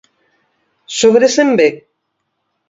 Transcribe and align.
Sobres 1.01 1.37
en 1.45 1.53
be? 1.61 1.69